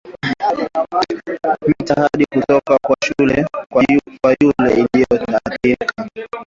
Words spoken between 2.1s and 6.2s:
kutoka kwa yule aliyeathirika